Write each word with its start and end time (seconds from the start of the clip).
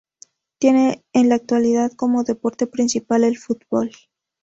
Tiene 0.57 1.05
en 1.13 1.29
la 1.29 1.35
actualidad 1.35 1.91
como 1.95 2.23
deporte 2.23 2.65
principal 2.65 3.23
el 3.23 3.37
fútbol. 3.37 3.91